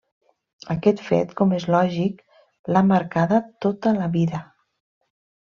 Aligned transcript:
Aquest 0.75 1.03
fet, 1.09 1.35
com 1.41 1.53
és 1.57 1.67
lògic, 1.75 2.23
l'ha 2.73 2.83
marcada 2.93 3.43
tota 3.67 3.95
la 4.01 4.11
vida. 4.19 4.43